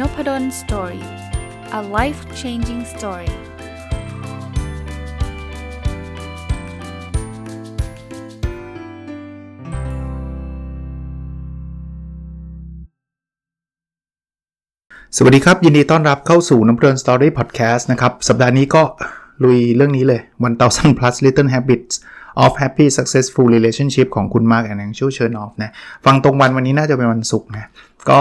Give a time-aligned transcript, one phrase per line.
[0.00, 1.06] n o p ด d o สตอรี่
[1.78, 3.32] a life changing story
[15.16, 18.82] สวัสดีครับ ยินดีต้อนรับเข้าสู่น้ำเพลินสตอรี่พอดแคสต์นะครับ สัปดาห์นี้ก็
[19.44, 20.20] ลุยเรื่องนี้เลย
[20.60, 21.94] 1000 plus little habits
[22.44, 25.70] of happy successful relationship ของคุณมาร์กแอนด์ชูเชิญออฟนะ
[26.04, 27.64] ฟังตรงวันวันนี้น่าจะเป็นวันศุกร์นะ
[28.10, 28.20] ก็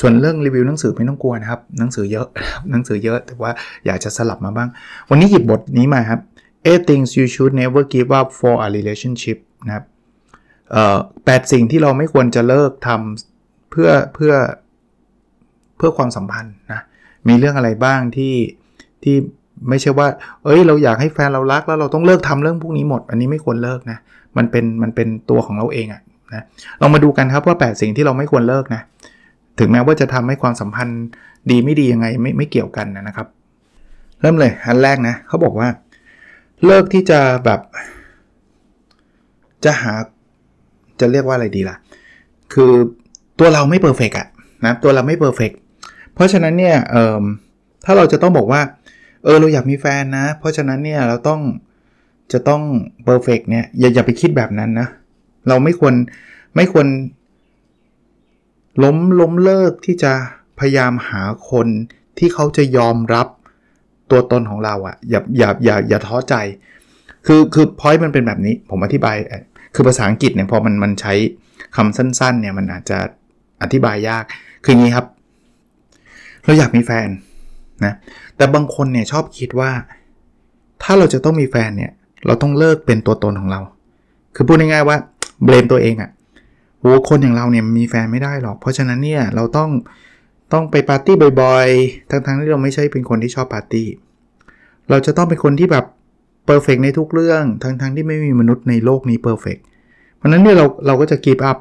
[0.00, 2.26] ส่วนเรื่องรีวิวหนังสือไม่ต้องกลัวนะครับ หนังสือเยอะ
[2.70, 3.52] หนังสือเยอะ แต่ว่า
[3.86, 4.68] อยากจะสลับมาบ้าง
[5.10, 6.20] วันนี้หยิบบทนี้มาครับ
[6.70, 9.84] eight things you should never give up for a relationship นะครับ
[11.24, 14.32] แปดสิ่งที่เราไม่ควรจะเลิกทำเพื่อเพื่อ
[15.76, 16.80] เพื่อความสัมพันธ์นะ
[17.28, 18.34] มีเรื่องอะไรบ้างที่
[19.02, 19.16] ที่
[19.68, 20.08] ไม่ใช่ว่า
[20.44, 23.98] เอ้ย เราอยากให้แฟนเรารักแล้วเราต้องเลิกทำเรื่องพวกนี้หมด อันนี้ไม่ควรเลิกนะ
[24.36, 26.02] มันเป็นมันเป็นตัวของเราเองอะ
[26.34, 26.44] นะ
[26.80, 28.82] ลองมาดูกันครับว่า 8 สิ่งที่เราไม่ควรเลิกนะ
[29.58, 31.02] ถึงแม้ว่าจะทำให้ความสัมพันธ์
[31.50, 33.28] ดีไม่ดียังไงไม่ไม่เกี่ยวกันนะครับ
[34.20, 35.68] เริ่มเลยอันแรกนะเขาบอกว่า
[36.66, 37.60] เลิกที่จะแบบ
[39.64, 39.92] จะหา
[41.00, 41.76] จะเรียกว่าอะไรดีล่ะ
[42.52, 42.72] คือ
[43.38, 44.26] ตัวเราไม่ perfect อะ
[44.64, 45.50] นะตัวเราไม่ perfect
[46.14, 47.22] เพราะฉะนั้นเนี่ยเออ
[47.84, 48.60] ถ้าเราจะต้องบอกว่า
[49.24, 51.40] เออเราอยากมีแฟนนะ เพราะฉะนั้นเนี่ยเราต้อง
[52.32, 52.62] จะต้อง
[53.04, 54.88] perfect เนี่ยอย่าอย่าไปคิดแบบนั้นนะ
[55.48, 55.94] เราไม่ควร
[56.56, 56.86] ไม่ควร
[58.82, 60.12] ล้มล้มเลิกที่จะ
[60.58, 61.66] พยายามหาคน
[62.18, 63.26] ที่เขาจะยอมรับ
[64.10, 66.34] ตัวตนของเราอะ่ะอย่าอย่าอย่าอย่าท้อใจ
[67.26, 69.16] คือคือ point มันเป็นแบบนี้ผมอธิบาย
[69.74, 71.14] คือภาษาอังกฤษเนี่ยพอมันมันใช้
[71.76, 72.98] คำสั้นๆเนี่ยมันอาจจะ
[73.62, 74.24] อธิบายยาก
[74.64, 75.06] คืออย่างนี้ครับ
[76.44, 77.08] เราอยากมีแฟน
[77.84, 77.94] นะ
[78.36, 79.70] แต่บางคนเนี่ยชอบคิดว่า
[80.82, 81.92] ถ้าเราจะต้องมีแฟนเนี่ย
[82.26, 83.60] เราต้องเลิกเป็นตัวตนของเรา
[84.34, 84.96] คือพูดง่ายๆว่า
[85.44, 86.10] blame ตัวเองอะ่ะ
[86.82, 89.70] โหคนอย่างเราเนี่ยมีแฟนไม่ได้หรอก เพราะฉะนั้นเนี่ยเราต้อง
[90.52, 93.88] ต้องไปปาร์ตี้บ่อยๆ ทั้งๆที่เราไม่ใช่เป็นคนที่ชอบปาร์ตี้
[94.90, 95.84] เราจะต้องเป็นคนที่แบบ
[96.46, 99.56] perfect ในทุกเรื่อง ทั้งๆที่ไม่มีมนุษย์ในโลกนี้ perfect
[100.16, 101.58] เพราะนั้นเนี่ยเราเราก็จะ give up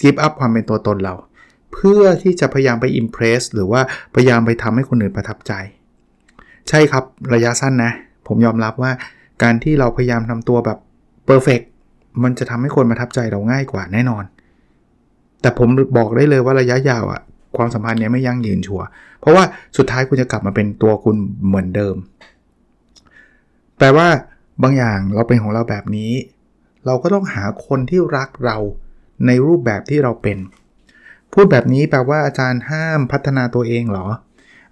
[0.00, 1.14] give up ความเป็นตัวตนเรา
[1.72, 3.80] เพื่อที่จะพยายามไปอิมเพรสหรือว่า
[4.14, 5.52] พยายามไปทำให้คนอื่นประทับใจ
[6.68, 7.04] ใช่ครับ
[7.34, 7.92] ระยะสั้นนะ
[8.26, 8.92] ผมยอมรับว่า
[9.42, 10.78] การที่เราพยายามทำตัวแบบ
[11.26, 11.60] เพอร์เฟก
[12.22, 14.24] มันจะทำให้คนประทับใจเราง่ายกว่าแน่นอน
[15.40, 17.20] แต่ผมบอกได้เลยว่าระยะยาวอะ
[17.56, 18.86] ความสัมพันธ์เนี้ยไม่ยั่งยืนชัวร์
[19.20, 19.44] เพราะว่า
[19.76, 21.16] สุดท้ายคุณจะกลับมาเป็นตัวคุณ
[21.46, 21.96] เหมือนเดิม
[23.78, 24.08] แปลว่า
[24.62, 26.12] บางอย่างเราเป็นของเราแบบนี้
[26.86, 28.56] เราก็ต้องหาคนที่รักเรา
[29.26, 30.38] ในรูปแบบที่เราเป็น
[31.32, 34.06] พูดแบบนี้แปลว่าอาจารย์ห้ามพัฒนาตัวเองเหรอ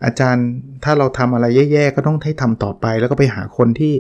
[0.05, 0.47] อาจารย์
[0.85, 3.93] ถ้าเราทำอะไรแย่ ๆ ก็ต้องให้ทำต่อไป แล้วก็ไปหาคนที่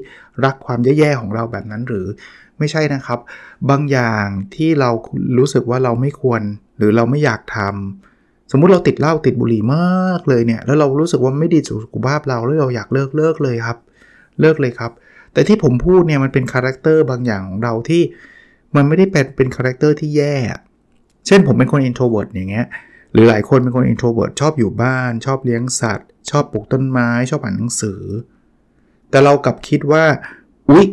[0.44, 2.06] รักความแย่ๆของเราแบบนั้นหรือ
[2.58, 3.18] ไม่ใช่นะครับ
[3.70, 4.24] บางอย่าง
[4.54, 4.90] ที่เรา
[5.38, 6.42] รู้สึกว่าเราไม่ควร
[6.78, 13.78] หรือเราไม่อยากทำสมมุติเราติดเหล้าติดบุหรี่มากเลยเนี่ย แล้วเรารู้สึกว่าไม่ดีสุขภาพเราแล้วเราอยากเลิกเลิกเลยครับ
[14.40, 14.92] เลิกเลยครับ
[15.32, 18.02] แต่ที่ผมพูดเนี่ยมันเป็น character บางอย่างของเราที่
[18.76, 20.34] มันไม่ได้เป็นเป็น character ที่แย่
[21.26, 22.66] เช่นผมเป็นคน introvert อย่างเงี้ย
[23.16, 28.02] หรือหลายคนเป็นคน introvert ชอบอยู่บ้าน ชอบเลี้ยงสัตว์ ชอบปลูกต้นไม้ ชอบอ่านหนังสือ
[29.10, 30.04] แต่เรากลับคิดว่า
[30.70, 30.86] อุ๊ย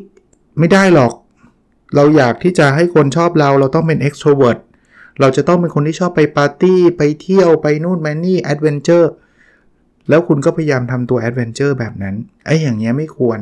[0.60, 1.14] ไม่ได้หรอก
[1.96, 4.60] เราอยากที่จะให้คนชอบเรา เราต้องเป็น extrovert
[5.20, 9.08] เราจะต้องเป็นคนที่ชอบไปปาร์ตี้ ไปเที่ยว ไปนู่นมานี่ adventure
[10.10, 13.40] แล้วคุณก็พยายามทำตัว adventure แบบนั้น ไอ้อย่างเงี้ยไม่ควร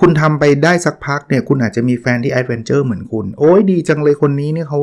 [0.00, 4.80] คุณทำไปได้สักพักเนี่ย คุณอาจจะมีแฟนที่ adventure เหมือนคุณ โอ้ยดีจังเลยคนนี้เนี่ยเขา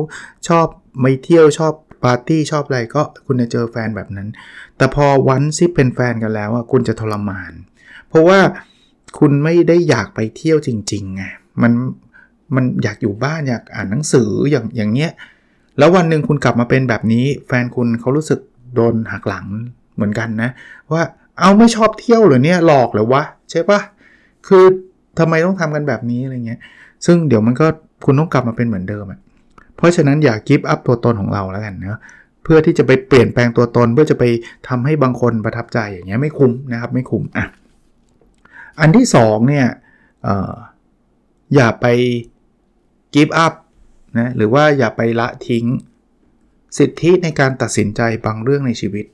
[0.48, 0.66] ชอบ
[1.00, 1.72] ไปเที่ยวชอบ
[2.04, 4.28] ปาร์ตี้ชอบอะไรก็คุณจะเจอแฟนแบบนั้น
[4.76, 7.52] แต่พอวันซิเป็นแฟนกันแล้วอะคุณจะทรมาน
[8.08, 8.38] เพราะว่า
[9.18, 11.22] คุณไม่ได้อยากไปเที่ยวจริงๆไง
[11.62, 11.72] มัน
[12.54, 15.10] มันอยากอยู่บ้านอยากอ่านหนังสืออย่างอย่างเงี้ย
[15.78, 18.40] แล้ววันหนึ่งคุณกลับมาเป็นแบบนี้ แฟนคุณเขารู้สึก
[18.74, 19.46] โดนหักหลัง
[19.94, 20.50] เหมือนกันนะ
[20.92, 21.02] ว่า
[21.40, 23.80] เอาไม่ชอบเที่ยวหรือเนี่ยหลอกหรือวะใช่ปะ
[24.48, 24.64] คือ
[25.18, 26.60] ทำไมต้องทำกันแบบนี้อะไรเงี้ย
[27.06, 27.66] ซึ่งเดี๋ยวมันก็
[28.04, 29.20] คุณต้องกลับมาเป็นเหมือนเดิมอะ
[29.80, 32.00] เพราะฉะนั้นอย่ากิฟต์อัพตัวตนของเราแล้วกันนะ
[32.42, 34.24] เพื่อที่จะไปเปลี่ยนแปลงตัวตน เพื่อจะไป
[34.68, 37.46] ทำให้บางคนประทับใจอย่างเงี้ยไม่คุ้มนะครับไม่คุ้มอะ
[38.80, 39.66] อันที่2เนี่ย
[40.26, 40.28] อ
[41.54, 41.86] อย่าไป
[43.14, 43.54] กิฟต์อัพ
[44.18, 45.64] นะหรือว่าอย่าไปละทิ้ง
[46.78, 49.06] สิทธิในการตัดสินใจบางเรื่องในชีวิต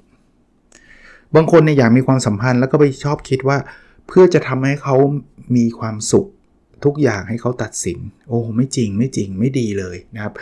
[1.34, 3.58] บางคนเนี่ยอยากมีความสัมพันธ์แล้วก็ไปชอบคิดว่า
[4.06, 4.96] เพื่อจะทำให้เขา
[5.56, 6.26] มีความสุข
[6.84, 10.34] ทุกอย่างให้เขาตัดสิน โอ้ไม่จริงไม่จริงไม่ดีเลยนะครับ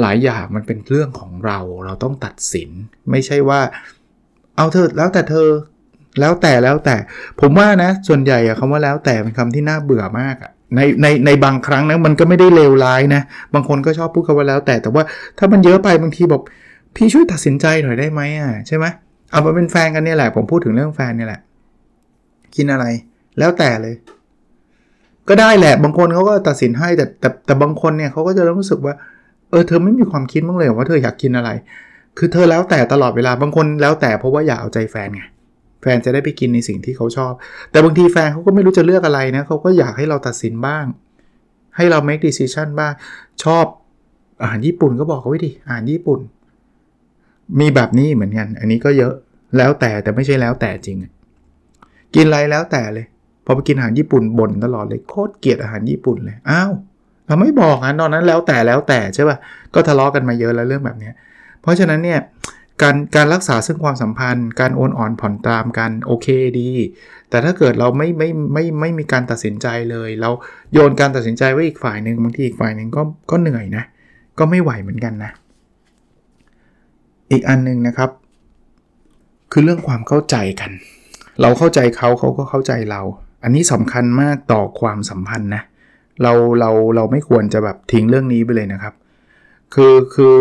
[0.00, 2.70] หลายอย่างมันเป็นเรื่องของเราเราต้องตัดสิน
[3.10, 3.60] ไม่ใช่ว่า
[4.56, 5.48] เอาเธอแล้วแต่เธอ
[6.20, 6.96] แล้วแต่แล้วแต่
[7.40, 13.22] ผมว่านะ ส่วนใหญ่อะคำว่าแล้วแต่เป็นคำที่น่าเบื่อมากอะในในในบางครั้งนะมันก็ไม่ได้เลวร้ายนะ
[13.54, 15.02] บางคนก็ชอบพูดคำว่าแล้วแต่แต่ว่า
[15.38, 16.42] ถ้ามันเยอะไปบางทีบอก
[16.96, 18.86] พี่ช่วยตัดสินใจหน่อยได้ไหมอะใช่ไหม
[19.30, 21.40] เอามาเป็นแฟนกันเนี่ยแหละ ผมพูดถึงเรื่องแฟนเนี่ยแหละ
[22.56, 22.86] กินอะไร
[23.38, 23.94] แล้วแต่เลย
[25.28, 28.94] ก็ได้แหละ บางคนเขาก็ตัดสินให้แต่แต่แต่บางคนเนี่ยเขาก็จะรู้สึกว่า
[29.50, 31.50] เออเธอไม่มีความคิดบ้างเลยว่าเธออยากกินอะไร
[32.18, 35.22] คือเธอแล้วแต่ตลอดเวลาบางคนแล้วแต่เพราะว่าอยากเอาใจแฟนไง
[35.82, 37.32] แฟนจะได้ไปกินในสิ่งที่เขาชอบ
[37.70, 40.84] แต่บางทีแฟนเขาก็ไม่รู้จะเลือกอะไรนะเขาก็อยากให้เราตัดสินบ้าง
[41.76, 42.92] ให้เรา make decision บ้าง
[43.44, 43.64] ชอบ
[44.42, 46.20] อาหารญี่ปุ่นก็บอกเขาไว้ดิอาหารญี่ปุ่น
[47.60, 49.14] มีแบบนี้เหมือนกัน อันนี้ก็เยอะ
[49.56, 50.98] แล้วแต่แต่ไม่ใช่แล้วแต่จริง
[52.14, 53.06] กินอะไรแล้วแต่เลย
[53.50, 56.72] พอไปกินอาหารญี่ปุ่นบ่นตลอดเลยโคตรเกลียดอาหารญี่ปุ่นเลยอ้าว
[57.26, 59.36] เราไม่บอกอะตอนนั้นแล้วแต่แล้วแต่ใช่ป่ะ
[59.74, 61.10] ก็ทะเลาะกันมาเยอะแล้วเรื่องแบบนี้
[61.62, 62.20] เพราะฉะนั้นเนี่ย
[62.82, 66.26] การการรักษาซึ่งความสัมพันธ์ การโอนอ่อนผ่อนตามกันโอเค
[66.58, 66.70] ดี
[67.30, 70.30] แต่ถ้าเกิดเราไม่ไม่ไม่ไม่มีการตัดสินใจเลย เรา
[70.72, 73.84] โยนการตัดสินใจไว้อีกฝ่ายหนึ่งบางทีอีกฝ่ายหนึ่งก็ก็เหนื่อยนะ
[74.38, 75.30] ก็ไม่ไหวเหมือนกันนะ
[77.32, 78.10] อีกอันนึงนะครับ
[79.52, 80.70] คือเรื่องความเข้าใจกัน
[81.40, 83.02] เราเข้าใจเขาเขาก็เข้าใจเรา
[83.42, 85.62] อันนี้สำคัญมากต่อความสัมพันธ์นะ
[86.22, 88.94] เราเราเราไม่ควรจะแบบทิ้งเรื่องนี้ไปเลยนะครับ
[89.74, 90.34] คือคือ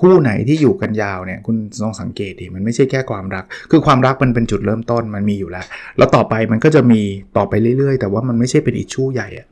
[0.00, 5.66] คู่ไหนที่อยู่กันยาวเนี่ยคุณลองสังเกตดิมันไม่ใช่แค่ความรัก คือความรักมันเป็นจุดเริ่มต้นมันมีอยู่แล้ว
[5.98, 7.00] แล้วต่อไปมันก็จะมี
[7.36, 9.46] ต่อไปเรื่อยๆ แต่ว่ามันไม่ใช่เป็นอิชชูใหญ่อะ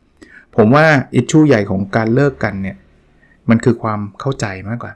[0.57, 0.85] ผมว่า
[1.15, 2.77] อิชชูใหญ่ของการเลิกกันเนี่ย
[3.51, 4.93] มันคือความเข้าใจมากกว่า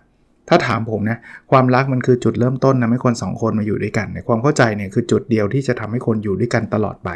[0.48, 1.18] ถ้าถามผมนะ
[1.50, 7.10] ความรักมันคือจุดเริ่มต้นนะให้คน 2 คนมาอยู่ด้วยกันในความเข้าใจเนี่ยคือจุดเดียวที่จะทำให้คนอยู่ด้วยกันตลอดไป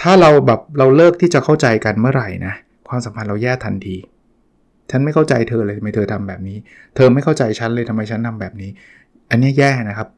[0.00, 2.54] ถ้าเราแบบเราเลิกที่จะเข้าใจกันเมื่อไหร่นะ
[2.88, 3.96] ความสัมพันธ์เราแย่ทันที
[4.90, 6.56] ฉันไม่เข้าใจเธอเลยทำไมเธอทำแบบนี้
[6.96, 8.70] เธอไม่เข้าใจฉันเลยทำไมฉันทาแบบนี้
[9.30, 10.08] อันนี้แย่นะครับ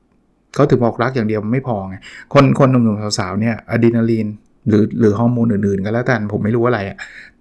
[0.55, 1.97] เขาถึงบอกรักอย่างเดียวไม่พอไง
[2.35, 4.27] คนคนหนุ่มๆสาวๆเนี่ยอะดรีนาลีน
[4.69, 6.97] หรือหรือฮอร์โมนอื่นๆก็แล้วแต่ผมไม่รู้อะไรอะ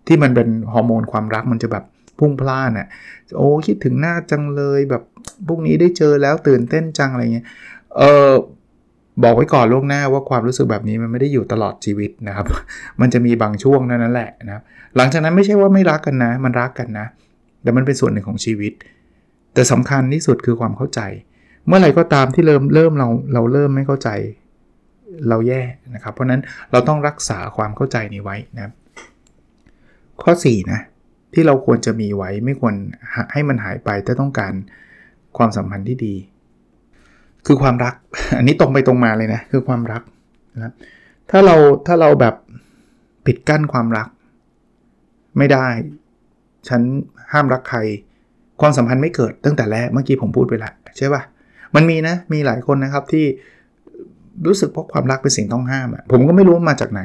[0.07, 1.83] ที่มันเป็นฮอร์โมนความรักมันจะแบบ
[2.19, 2.87] พุ่งพลานอะ
[3.37, 5.03] โอ้คิดถึงหน้าจังเลยแบบ
[5.47, 7.45] พวกนี้ได้เจอแล้วตื่นเต้นจังอะไรเงี้ย
[7.97, 8.31] เออ
[9.23, 12.45] บอกไว้ก่อนล่วงหน้าว่าความรู้สึกแบบนี้มันไม่ได้อยู่ตลอดชีวิตนะครับ
[13.01, 14.61] มันจะมีบางช่วงนั้นนั่นแหละนะ
[14.97, 17.05] หลังจากนั้นไม่ใช่ว่าไม่รักกันนะ มันรักกันนะ
[17.63, 18.73] แต่มันเป็นส่วนหนึ่งของชีวิต
[19.53, 21.01] แต่สำคัญที่สุดคือความเข้าใจ
[21.67, 24.09] เมื่อไหร่ก็ตามที่เริ่มเริ่มเราเราเริ่มไม่เข้าใจ
[25.29, 25.61] เราแย่
[25.95, 28.71] นะครับ เพราะนั้นเราต้องรักษาความเข้าใจนี้ไว้นะ
[30.23, 30.79] ข้อ4นะ
[31.33, 32.73] ที่เราควรจะมีไว้ไม่ควร
[33.33, 34.53] ให้มันหายไปถ้าต้องการ
[35.37, 36.15] ความสัมพันธ์ที่ดี
[37.45, 37.95] คือความรัก
[38.37, 40.01] อันนี้ตรงไปตรงมาเลยนะ คือความรัก
[40.55, 40.73] นะ
[41.31, 41.55] ถ้าเรา
[41.87, 42.35] ถ้าเราแบบ
[43.25, 44.07] ปิดกั้นความรัก
[45.37, 45.67] ไม่ได้
[46.67, 46.81] ฉัน
[47.31, 47.79] ห้ามรักใคร
[48.61, 51.21] ความสัมพันธ์ไม่เกิดตั้งแต่แรกเมื่อกี้ผมพูดไปแล้วใช่ป่ะ
[51.75, 53.25] มันมีนะมีหลายคนนะครับที่
[54.47, 57.01] รู้สึกเพราะความรักเป็นสิ่งต้องห้ามอะ่ะผมก็ไม่รู้มาจากไหน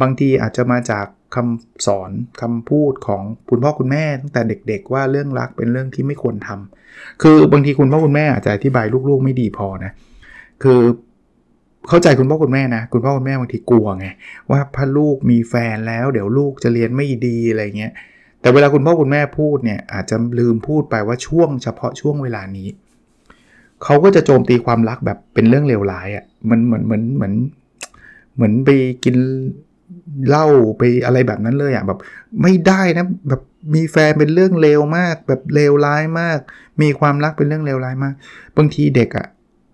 [0.00, 2.10] บางทีอาจจะมาจากคำสอน
[2.40, 9.92] คำพูดของคุณพ่อคุณแม่ตั้งแต่เด็ก ๆ ว่าเรื่องรักเป็นเรื่องที่ไม่ควรทำคือบางทีคุณพ่อคุณแม่อาจจะอธิบายลูกๆ ไม่ดีพอนะ
[10.62, 10.80] คือ
[11.88, 14.06] เข้าใจคุณพ่อคุณแม่นะคุณพ่อคุณแม่บางทีกลัวไง
[14.50, 17.92] ว่าพอลูกมีแฟนแล้วเดี๋ยวลูกจะเรียนไม่ดีอะไรเงี้ย
[18.40, 22.68] แต่เวลาคุณพ่อคุณแม่พูดเนี่ยอาจจะลืมพูดไปว่าช่วงเฉพาะช่วงเวลานี้
[23.84, 27.34] เขาก็จะโจมตีความรักแบบเป็นเรื่องเลวร้ายอะ่ะมันเหมือนเหมือนเหมือน
[28.34, 28.70] เหมือนไป
[29.04, 29.16] กิน
[30.30, 30.46] เล้า
[30.78, 31.98] ไปอะไรแบบนั้นเลยอะ่ะแบบ
[32.42, 33.42] ไม่ได้นะแบบ
[33.74, 36.38] มีแฟนเป็นเรื่องเลวมาก แบบเลวร้ายมาก
[36.82, 38.14] มีความรักเป็นเรื่องเลวร้ายมาก
[38.56, 39.26] บางทีเด็กอะ่ะ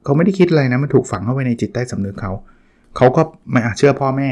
[0.05, 2.33] เขาไม่ได้คิดอะไรนะมันถูกฝังเข้าไปในจิตใต้สำนึกเขา
[2.97, 4.31] เขาก็ไม่เชื่อพ่อแม่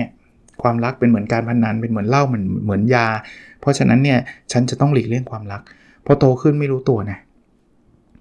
[0.62, 3.06] ความรักเป็นเหมือนการพนนันเป็นเหมือนเหล้าเหมือนเหมือนยา
[3.60, 4.18] เพราะฉะนั้นเนี่ย
[4.52, 5.62] ฉันจะต้องหลีกเลี่ยงความรัก
[6.06, 7.18] พอโตขึ้นไม่รู้ตัวนะ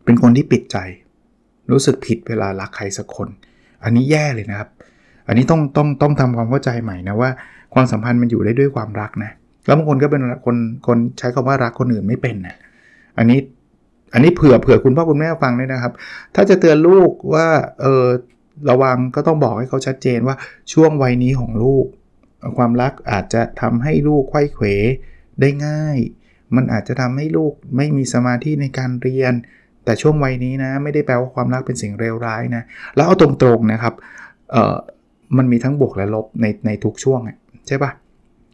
[0.05, 0.77] เป็นคนที่ปิดใจ
[1.71, 3.27] รู้สึกผิดเวลารักใครสักคน
[3.83, 4.69] อันนี้แย่เลยนะครับ
[5.29, 7.29] อันนี้ต้องต้องต้องทำความเข้าใจใหม่นะว่า
[7.73, 9.31] ความสัมพันธ์มันอยู่ได้ด้วยความรักนะ
[9.65, 10.57] แล้วบางคนก็เป็นคน
[10.87, 12.55] คนใช้คำว่ารักคนอื่นไม่เป็นนะ
[13.17, 13.39] อันนี้
[14.13, 15.93] อันนี้เผื่อเผื่อคุณพ่อคุณแม่ฟังด้วยนะครับ
[16.35, 17.47] ถ้าจะเตือนลูกว่า
[17.81, 18.05] เออ
[18.69, 20.35] ระวังก็ต้องบอกให้เขาชัดเจนว่า
[20.73, 21.85] ช่วงวัยนี้ของลูก
[22.57, 24.65] ความรักอาจจะทำให้ลูกไข้เขว
[25.41, 25.97] ได้ง่าย
[26.55, 29.33] มันอาจจะทำให้ลูกไม่มีสมาธิในการเรียน
[29.85, 32.63] แต่ช่วงวัยนี้นะ ไม่ได้แปลว่าความรักเป็นสิ่งเลวร้ายนะ
[32.95, 33.93] แล้วเอาตรงๆนะครับ
[34.51, 34.77] เออ
[35.37, 37.21] มันมีทั้งบวกและลบในในทุกช่วง
[37.67, 37.91] ใช่ปะ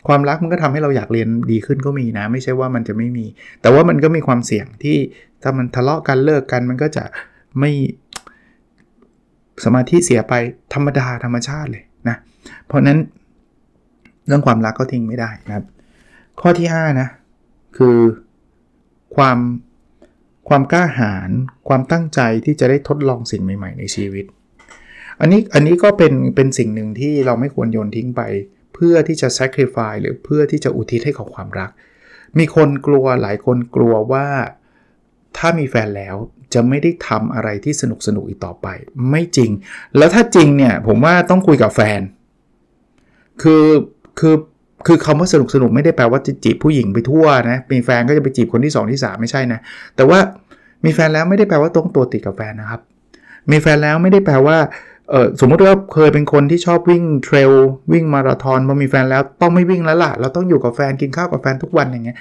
[0.08, 3.25] ความรักมันก็ทำให้เราอยากเรียนดีขึ้นก็มีนะ ไม่ใช่ว่ามันจะไม่มี
[3.62, 4.98] แต่ว่ามันก็มีความเสี่ยงที่
[5.41, 7.03] ถ้ามันทะเลาะกันเลิกกันมันก็จะ
[7.60, 7.72] ไม่
[9.63, 10.34] สมาธิเสียไป
[10.74, 12.17] ธรรมดาธรรมชาติเลยนะ
[12.65, 13.00] เพราะนั้น
[14.27, 15.65] เรื่องความรักก็ทิ้งไม่ได้นะครับ
[16.41, 17.08] ข้อที่5นะ
[17.77, 17.98] คือ
[19.15, 19.38] ความ
[20.50, 21.29] ความกล้าหาญ
[21.67, 24.25] ความตั้งใจที่จะได้ทดลองสิ่งใหม่ ๆ ในชีวิต
[25.22, 28.22] อันนี้อันนี้ก็เป็นเป็นสิ่งหนึ่งที่เราไม่ควรโยนทิ้งไป
[28.74, 31.69] เพื่อที่จะ sacrifice หรือเพื่อที่จะอุทิศให้กับความรัก
[32.38, 34.27] มีคนกลัวหลายคนกลัวว่า
[35.38, 36.15] ถ้ามีแฟนแล้ว
[36.53, 38.67] จะไม่ได้ทำอะไรที่สนุกสนุกอีกต่อไป
[39.10, 39.51] ไม่จริง
[39.98, 42.01] แล้วถ้าจริงเนี่ยผมว่าต้องคุยกับแฟน
[43.41, 43.65] คือ
[44.19, 44.36] คือ
[44.88, 49.60] คือคำว่าสนุกสนุกไม่ได้แปลว่าจะจีบผู้หญิงไปทั่วนะ มีแฟนก็จะไปจีบคนที่ 2 ที่ 3 ไม่ใช่นะ
[49.95, 50.19] แต่ว่า
[50.86, 52.81] มีแฟนแล้วไม่ได้แปลว่าต้องตัวติดกับแฟนนะครับ
[53.51, 54.57] มีแฟนแล้วไม่ได้แปลว่า
[55.12, 57.52] เออสมมติว่าเคยเป็นคนที่ชอบวิ่งเทรล
[57.94, 62.18] วิ่งมาราธอนพอมีแฟนแล้วต้องไม่วิ่งแล้วล่ะ เราต้องอยู่กับแฟนกินข้าวกับแฟนทุกวันอย่างเงี้ย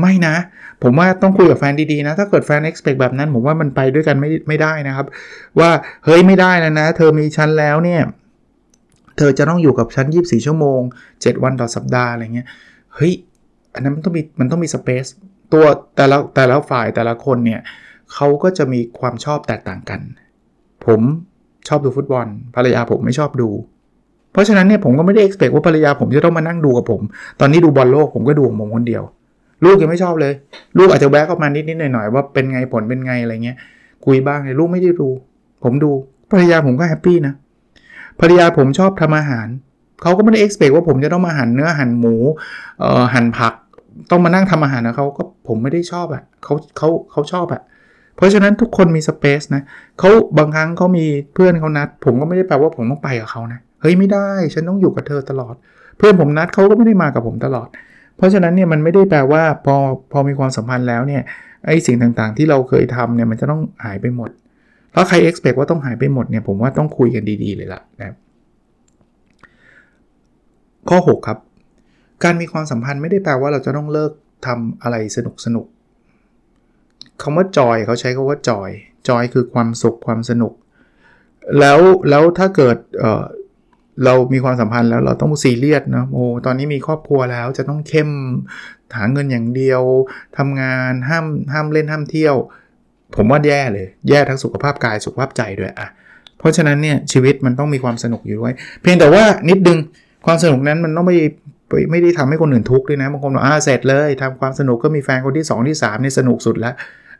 [0.00, 0.34] ไม่นะ
[0.82, 5.06] ผมว่าต้องคุยกับแฟนดีๆนะ ถ้าเกิดแฟน expect แบบนั้น ผมว่ามันไปด้วยกันไม่ไม่ได้นะครับ
[5.58, 5.70] ว่า
[6.04, 8.02] เฮ้ยไม่ได้แล้วนะ เธอมีฉันแล้วเนี่ย
[9.16, 10.80] เธอจะต้องอยู่กับฉัน 24 ชั่วโมง
[11.12, 12.46] 7 วันต่อสัปดาห์อะไรเงี้ย
[12.94, 13.12] เฮ้ย
[13.74, 15.06] อันนั้นมันต้องมีมันต้องมีสเปซ
[15.52, 15.64] ตัว
[15.96, 17.60] แต่ละแต่ละฝ่ายแต่ละคนเนี่ย
[18.12, 20.00] เขาก็จะมีความชอบแตกต่างกัน
[20.86, 21.00] ผม
[21.68, 22.26] ชอบดูฟุตบอล
[22.56, 23.48] ภรรยาผมไม่ชอบดู
[24.32, 27.00] เพราะฉะนั้นเนี่ยผมก็ไม่ได้ expect ว่าภรรยาผมจะต้องมานั่งดูกับผม
[27.40, 29.02] ตอนนี้ดูบอลโลกผมก็ดูของผมคนเดียว
[29.64, 30.32] ลูกยังไม่ชอบเลย
[30.78, 33.56] ลูกอาจจะแวะเข้ามานิดนิดหน่อยหน่อยว่าเป็นไงผลเป็นไงอะไรเงี้ย
[34.04, 35.08] คุยบ้างเลยลูกไม่ได้ดู
[35.64, 35.90] ผมดู
[36.30, 37.34] ภรรยาผมก็ happy นะ
[38.20, 39.46] ภรรยาผมชอบทำอาหาร
[40.02, 42.14] เขาก็ไม่ได้ expect ว่าผมจะต้องมาหั่นเนื้อหั่นหมู
[42.80, 43.54] เอ่อหั่นผัก
[44.10, 47.60] ต้องมานั่งทำอาหารนะเขาก็ผมไม่ได้ชอบอะ่ะเขาเขาเขาชอบอะ่ะ
[48.16, 49.62] เพราะฉะนั้นทุกคนมี space นะ
[49.98, 55.54] เขาบางครั้งเขามีเพื่อนเขานัด ผมก็ไม่ได้แปลว่าผมต้องไปกับเขานะเฮ้ยไม่ได้ฉันต้องอยู่กับเธอตลอด
[55.96, 57.68] เพื่อนผมนัดเขาก็ไม่ได้มากับผมตลอด
[58.16, 59.76] เพราะฉะนั้นเนี่ยมันไม่ได้แปลว่าพอ
[60.12, 61.22] พอมีความสัมพันธ์แล้วเนี่ย
[61.66, 64.30] ไอ้สิ่งต่างๆ ที่เราเคยทำเนี่ยมันจะต้องหายไปหมด
[64.94, 68.16] ถ้าใคร expect ว่าต้องหายไปหมดเนี่ยผมว่าต้องคุยกันดีๆเลยล่ะนะ
[70.88, 71.38] ข้อ 6 ครับ
[72.24, 74.12] การมีความสัมพันธ์ไม่ได้แปลว่าเราจะต้องเลิก
[74.46, 75.66] ทำอะไรสนุกสนุก
[77.22, 78.70] คำว่าจอยเขาใช้คาว่าจอย
[79.08, 80.52] จอยคือความสุขความสนุก
[81.58, 81.78] แล้ว
[82.10, 88.08] แล้วถ้าเกิดเเรามีความสัมพันธ์แล้วเราต้องซีเรียสนะโอ้ตอนนี้มีครอบครัวแล้วจะต้องเข้ม
[88.96, 89.82] หาเงินอย่างเดียว
[90.38, 92.36] ทำงานห้ามห้ามเล่นห้ามเที่ยว
[93.16, 95.88] ผมว่าแย่เลย แย่ทั้งสุขภาพกายสุขภาพใจด้วยอะ
[96.38, 99.78] เพราะฉะนั้นเนี่ยชีวิตมันต้องมีความสนุกอยู่ด้วย เพียงแต่ว่านิดนึง
[100.26, 101.16] ความสนุกนั้นมันต้องไม่
[101.90, 106.74] ไม่ได้ทำให้คนอื่นทุกข์ด้วยนะบางคนบอกอ่าเสร็จเลยทำความสนุกก็มีแฟนคนที่ 2 ที่3นี่สนุกสุดแล้ว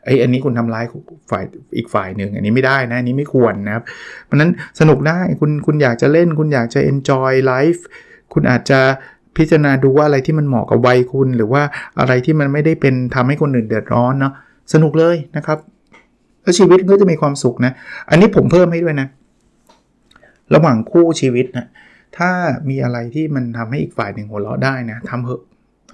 [0.05, 0.85] ไอ้อันนี้คุณทำร้าย
[1.31, 1.43] ฝ่าย
[1.77, 3.83] อีกฝ่ายหนึ่งอันนี้ไม่ได้นะอันนี้ไม่ควรนะครับ
[4.25, 7.81] เพราะนั้นสนุกได้คุณคุณอยากจะเล่น คุณอยากจะ enjoy life
[8.33, 8.79] คุณอาจจะ
[9.37, 11.63] พิจารณาดูว่าอะไรที่มันเหมาะกับวัยคุณ หรือว่า
[11.99, 14.33] อะไรที่มันไม่ได้เป็นทำให้คนอื่นเดือดร้อนเนาะ
[14.73, 15.57] สนุกเลยนะครับ
[16.43, 17.73] แล้วชีวิตก็จะมีความสุขนะ
[18.09, 19.07] อันนี้ผมเพิ่มให้ด้วยนะ
[20.55, 21.67] ระหว่างคู่ชีวิตนะ
[22.17, 22.29] ถ้า
[22.69, 25.41] มีอะไรที่มันทำให้อีกฝ่ายหนึ่งหัวเราะได้นะทำเหอะ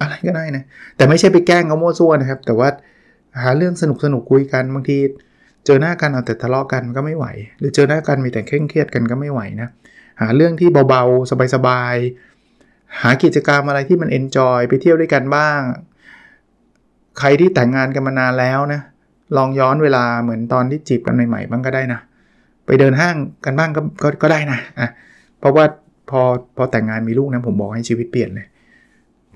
[0.00, 0.62] อะไรก็ได้นะ
[0.96, 2.68] แต่ไม่ใช่ไปแกล้งเขาโม้ซั่วนะครับ แต่ว่า
[3.42, 4.98] หาเรื่องสนุกสนุกคุยกันบางที
[5.66, 7.26] เจอหน้ากันเอาแต่ทะเลาะกันก็ไม่ไหว
[7.58, 9.68] หรือเจอหน้ากันมีแต่เคร่งเครียดกันก็ไม่ไหวนะ
[10.20, 15.60] หาเรื่องที่เบาๆ สบายๆ หากิจกรรมอะไรที่มันเอนจอยไปเที่ยวด้วยกันบ้าง
[17.18, 18.80] ใครที่แต่งงานกันมานานแล้วนะ
[19.36, 22.00] ลองย้อนเวลาเหมือนตอนที่จีบกันใหม่ๆ บ้างก็ได้นะ
[22.66, 24.88] ไปเดินห้างกันบ้างก็กก็ได้นะอะ
[25.38, 25.64] เพราะว่า
[26.10, 26.22] พอ
[26.56, 28.46] พอแต่งงานมีลูกนะผมบอกให้ชีวิตเปลี่ยนเลย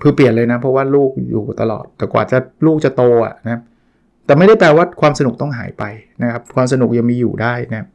[0.01, 3.59] คือเปลี่ยนเลยนะ เพราะว่าลูกอยู่ตลอด แต่กว่าจะลูกจะโตอะนะ
[4.25, 5.83] แต่ไม่ได้แปลว่าความสนุกต้องหายไป
[6.21, 7.87] นะครับ ความสนุกยังมีอยู่ได้นะ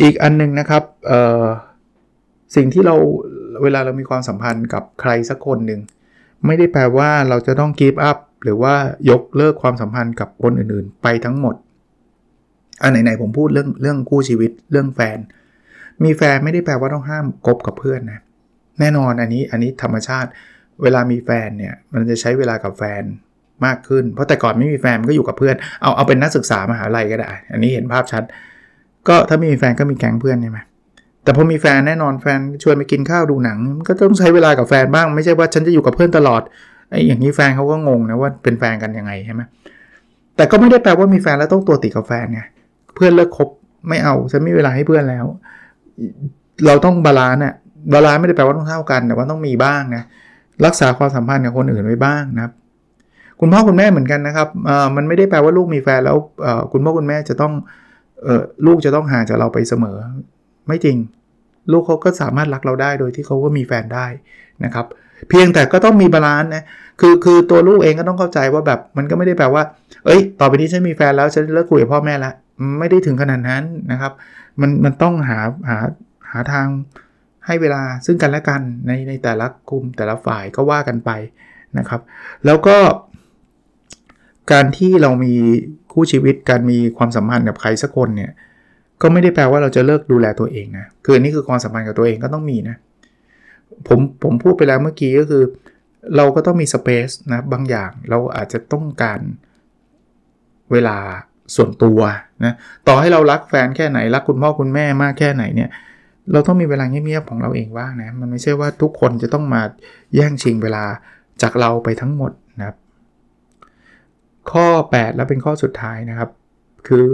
[0.00, 0.82] อีกอันนึงนะครับ
[2.56, 2.94] สิ่งที่เรา
[3.62, 5.80] เวลาเรามีความสัมพันธ์กับใครสักคนหนึ่ง
[6.46, 8.74] ไม่ได้แปลว่าเราจะต้องกีบอัพหรือว่า
[9.10, 11.54] ยกเลิกความสัมพันธ์กับคนอื่นๆ ไปทั้งหมด
[12.82, 15.18] อันไหนๆผมพูดเรื่องเรื่องคู่ชีวิตเรื่องแฟน
[16.04, 18.20] มีแฟนไม่ได้แปลว่าต้องห้ามคบกับเพื่อนนะ
[18.80, 20.28] แน่นอนอันนี้อันนี้ธรรมชาติ
[20.82, 23.02] เวลามีแฟนเนี่ยมันจะใช้เวลากับแฟน
[23.66, 28.22] มากขึ้น เพราะแต่ก่อนไม่มีแฟนก็อยู่กับเพื่อน เอาเอาเป็นนักศึกษามหาลัยก็ได้ อันนี้เห็นภาพชัด
[29.08, 30.58] ก็ถ้าไม่มีแฟนก็มีแก๊งเพื่อนใช่ไหม
[31.24, 36.42] แต่พอมีแฟนแน่นอนแฟนชวนไปกินข้าวดูหนังก็ต้องใช้เวลากับแฟนบ้าง ไม่ใช่ว่าฉันจะอยู่กับเพื่อนตลอด
[36.90, 39.42] ไอ้อย่างนี้แฟนเขาก็งงนะว่าเป็นแฟนกันยังไงใช่ไหม
[40.36, 42.40] แต่ก็ไม่ได้แปลว่ามีแฟนแล้วต้องตัวติดกับแฟนไง
[42.94, 43.48] เพื่อนเลิกคบ
[43.88, 45.24] ไม่เอาฉันไม่มีเวลาให้เพื่อนแล้ว
[46.66, 47.54] เราต้อง balance น่ะ
[47.94, 50.02] balance ไม่ได้แปลว่าต้องเท่ากัน แต่ว่าต้องมีบ้างนะ
[50.66, 52.52] รักษาความสัมพันธ์กับคนอื่นไว้บ้างนะครับ
[53.44, 54.48] คุณพ่อคุณแม่เหมือนกันนะครับ
[54.96, 56.16] มันไม่ได้แปลว่าลูกมีแฟนแล้ว
[56.72, 57.52] คุณพ่อคุณแม่จะต้อง
[58.66, 59.98] ลูกจะต้องห่างจากเราไปเสมอ
[60.66, 60.96] ไม่จริง
[61.72, 64.06] ลูกเขาก็สามารถรักเราได้โดยที่เขาก็มีแฟนได้
[64.64, 64.86] นะครับ
[65.28, 66.64] เพียงแต่ก็ต้องมี balance นะ
[67.00, 69.62] คือคือตัวลูกเองก็ต้องเข้าใจว่าแบบมันก็ไม่ได้แปลว่า
[70.04, 72.32] เอ้ย ต่อไปนี้ฉันมีแฟนแล้วฉันเลิกคุยกับพ่อแม่ละ
[72.78, 74.12] ไม่ได้ถึงขนาดนั้นนะครับ
[74.60, 75.78] มันมันต้องหาหา
[76.30, 76.66] หาทาง
[77.46, 81.10] ให้เวลาซึ่งกันและกันในในแต่ละกลุ่มแต่ละฝ่ายก็ว่ากันไป
[81.78, 82.00] นะครับ
[82.46, 82.76] แล้วก็
[84.52, 85.34] การที่เรามี
[85.92, 88.30] คู่ชีวิตการมีความสัมพันธ์กับใครสักคนเนี่ย
[89.02, 92.76] ก็ไม่ได้แปลว่าเราจะเลิกดูแลตัวเองนะคือนนี้คือความสัมพันธ์กับตัวเองก็ต้องมีนะ
[93.88, 95.42] ผมผมพูดไปแล้วเมื่อกี้ก็คือ
[96.16, 99.20] เราก็ต้องมีสเปซนะบางอย่างเราอาจจะต้องการ
[100.72, 100.96] เวลา
[101.56, 102.00] ส่วนตัว
[102.44, 102.54] นะ
[102.88, 105.70] ต่อให้เรารักแฟนแค่ไหนรักคุณพ่อคุณแม่มากแค่ไหนเนี่ย
[106.32, 109.62] เราต้องมีเวลาเงียบๆของเราเองบ้างนะมันไม่ใช่ว่าทุกคนจะต้องมา
[110.14, 110.84] แย่งชิงเวลา
[111.42, 112.32] จากเราไปทั้งหมด
[114.50, 116.30] ข้อ 8 แล้วเป็นข้อสุดท้ายนะครับ
[116.88, 117.08] คือ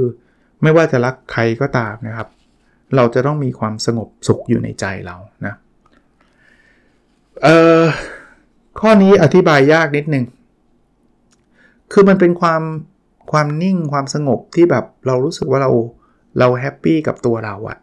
[0.62, 2.28] ไม่ว่าจะรักใครก็ตามนะครับ
[2.96, 5.16] เราจะต้องมีความสงบสุขอยู่ในใจเรา
[5.46, 5.54] นะ
[7.42, 7.82] เอ่อ
[8.80, 10.24] ข้อนี้อธิบายยากนิดนึง
[11.92, 12.62] คือมันเป็นความ
[13.32, 15.70] ความนิ่งความสงบที่แบบเรารู้สึกว่าเรา
[16.38, 17.78] เราแฮปปี้กับตัวเราอะ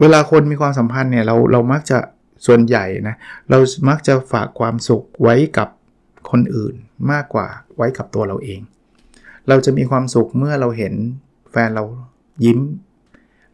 [0.00, 1.98] เวลาคนมีความสัมพันธ์เนี่ยเราเรามักจะ
[2.46, 3.16] ส่วนใหญ่นะ
[3.50, 3.58] เรา
[3.88, 5.68] มักจะฝากความสุขไว้กับ
[6.30, 6.74] คนอื่น
[7.12, 8.60] มากกว่า ไว้กับตัวเราเอง
[9.48, 10.94] เราจะมีความสุขเมื่อเราเห็น
[11.50, 11.84] แฟนเรา
[12.44, 12.60] ยิ้ม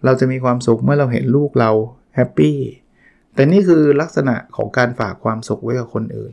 [0.04, 1.70] เราจะมีความสุขเมื่อเราเห็นลูกเรา
[2.14, 2.56] แฮปปี้
[3.34, 6.32] แต่นี่คือลักษณะของการฝากความสุขไว้กับคนอื่น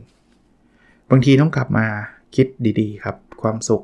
[1.10, 1.86] บางทีต้องกลับมา
[2.36, 2.46] คิด
[2.80, 3.82] ดีๆ ครับ ความสุข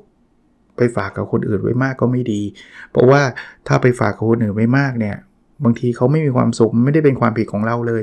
[0.76, 2.42] ไปฝากกับคนอื่นไว้มากก็ไม่ดี
[2.90, 3.22] เพราะว่า
[3.66, 5.16] ถ้าไปฝากกับคนอื่นไว้มากเนี่ย
[5.64, 8.02] บางทีเขาไม่มีความสุขไม่ได้เป็นความผิดของเราเลย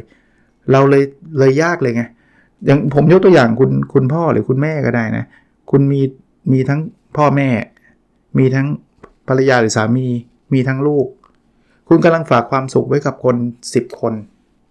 [0.71, 1.03] เราเลย
[1.39, 2.03] เลยยากเลยไง
[2.65, 5.25] อย่างผมยกตัวอย่างคุณคุณพ่อหรือคุณแม่ก็ได้นะ
[5.71, 6.01] คุณมี
[6.51, 6.81] มีทั้ง
[7.17, 7.49] พ่อแม่
[8.37, 8.67] มีทั้ง
[9.27, 10.07] ภรรยาหรือสามี
[10.53, 11.07] มีทั้งลูก
[11.87, 13.35] คุณกำลังฝากความสุขไว้กับคน
[13.69, 14.13] 10 คน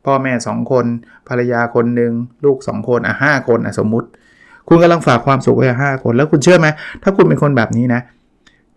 [0.06, 0.86] พ่อแม่ 2 คน
[1.28, 2.12] ภรรยาคนหนึ่ง
[2.44, 4.08] ลูก 2 คนอะห้าคนอะสมมุติ
[4.68, 6.66] คุณกำลังฝากความสุขไว้กับห้าคน แล้วคุณเชื่อไหม
[7.02, 8.00] ถ้าคุณเป็นคนแบบนี้นะ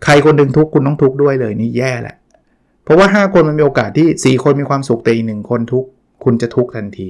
[0.04, 2.16] ใครคนหนึ่งทุกคุณต้องทุกข์ด้วยเลยนี่แย่แหละ
[2.84, 5.86] เพราะว่า 5 คนมันมีโอกาสที่ 4 คนมีความสุขแต่อีกหนึ่งคนทุก
[6.24, 7.08] คุณจะทุกข์ทันที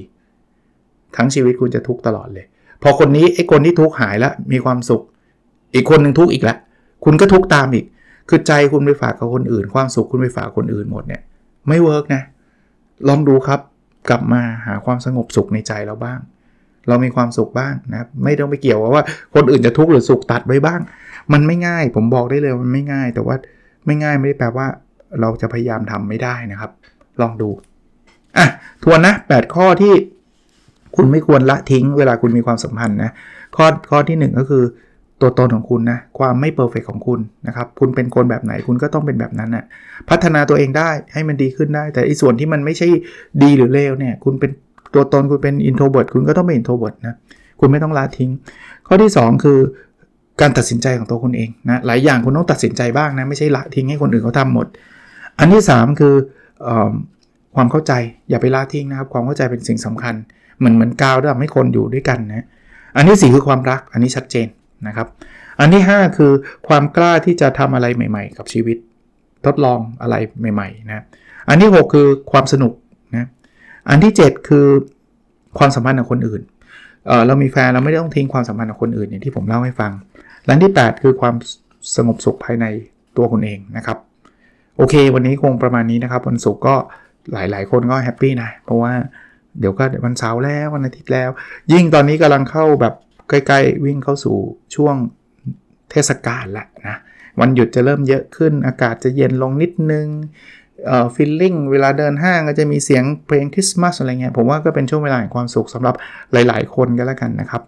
[1.16, 2.46] ทั้งชีวิตคุณจะทุกข์ตลอดเลย
[2.82, 5.02] พอคนนี้ไอ้คนที่ทุกข์หายแล้วมีความสุข
[5.74, 6.58] อีกคนหนึ่งทุกข์อีกแล้ว
[7.04, 7.84] คุณก็ทุกข์ตามอีก
[8.28, 11.22] คือใจคุณไปฝากกับคนอื่น ความสุขคุณไปฝากคนอื่นหมดเนี่ย
[11.68, 12.22] ไม่เวิร์กนะ
[13.08, 13.60] ลองดูครับ
[14.08, 16.20] กลับมาหาความสงบสุขในใจเราบ้าง
[16.88, 20.80] เรามีความสุขบ้างนะครับไม่ต้องไปเกี่ยวว่าคนอื่นจะทุกข์หรือสุขตัดไว้บ้าง
[21.32, 23.36] มันไม่ง่าย ผมบอกได้เลยมันไม่ง่าย แต่ว่า
[23.86, 24.66] ไม่ง่ายไม่ได้แปลว่า
[25.20, 26.70] เราจะพยายามทำไม่ได้นะครับ
[27.20, 27.50] ลองดู
[28.36, 28.46] อะ
[28.82, 29.94] ทวนนะ 8 ข้อที่
[30.96, 33.10] คุณไม่ควรละทิ้งเวลาคุณมีความสัมพันธ์นะ
[33.56, 34.64] ข้อข้อที่ 1 ก็คือ
[35.20, 39.64] ตัวตนของคุณนะความไม่ perfect ของคุณนะครับคุณเป็นคนแบบไหนคุณก็ต้องเป็นแบบนั้นน่ะ
[40.10, 42.88] พัฒนาตัวเองได้ให้มันดีขึ้นได้ แต่อีส่วนที่มันไม่ใช่
[43.42, 44.50] ดีหรือเลวเนี่ยคุณเป็น
[44.94, 47.16] ตัวตนคุณเป็น introvert คุณก็ต้องเป็น introvert นะ
[47.60, 48.30] คุณไม่ต้องละทิ้ง
[48.86, 49.58] ข้อที่ 2 คือ
[50.40, 54.66] การตัดสินใจของตัวคุณเองนะหลายอย่างคุณต้องตัดสินใจบ้างนะไม่ใช่ละทิ้งให้คนอื่นเขาทำหมด
[55.38, 56.14] อันที่ 3 คือ
[56.66, 56.68] อ
[57.54, 57.92] ความเข้าใจ
[58.30, 60.14] อย่าไปละทิ้งนะครับความเข้าใจเป็นสิ่งสำคัญ
[60.58, 62.46] เหมือนเหมือนกาวที่ทำให้คนอยู่ด้วยกันนะ
[62.96, 64.46] อันที่4คือความรักอันนี้ชัดเจน
[64.86, 65.08] นะครับ
[65.60, 66.32] อันที่ 5 คือ
[66.68, 68.76] ความกล้าที่จะทำอะไรใหม่ ๆ กับชีวิต
[69.46, 70.14] ทดลองอะไร
[70.54, 71.04] ใหม่ๆนะ
[71.48, 72.72] อันที่ 6 คือความสนุก
[73.16, 73.26] นะ
[73.88, 74.66] อันที่ 7 คือ
[75.58, 76.42] ความสัมพันธ์กับคนอื่น
[77.06, 79.92] เเรามีแฟนเราไม่ได้ต้องทิ้งความสัมพันธ์กับคนอื่นอย่างที่ผมเล่าให้ฟัง
[80.46, 81.34] และที่ 8 คือความ
[81.96, 82.66] สงบสุขภายใน
[83.16, 83.98] ตัวคุณเองนะครับ
[84.76, 86.74] โอเค วันนี้คงประมาณนี้นะครับวันศุกร์ก็
[87.32, 88.92] หลายๆ คนก็ happy นะเพราะว่า
[89.60, 91.30] เดี๋ยวก็วันเสาร์แล้ววันอาทิตย์แล้ว
[91.72, 92.94] ยิ่งตอนนี้กำลังเข้าแบบ
[93.28, 94.36] ใกล้ๆวิ่งเข้าสู่
[94.74, 94.94] ช่วง
[95.90, 96.96] เทศกาลละนะ
[97.40, 100.06] วันหยุดจะเริ่มเยอะขึ้น อากาศจะเย็นลงนิดนึง
[100.86, 105.94] เอ่อ feeling เวลาเดินห้างก็จะมีเสียงเพลงคริสต์มาสอะไรเงี้ยผมว่าก็เป็นช่วงเวลาแห่งความสุขสำหรับ
[106.32, 107.62] หลาย ๆ คนก็แล้วกันนะครับ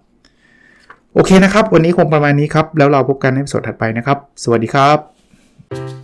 [1.14, 6.03] โอเคนะครับ วันนี้คงประมาณนี้ครับ แล้วเราพบกันในสดถัดไปนะครับ สวัสดีครับ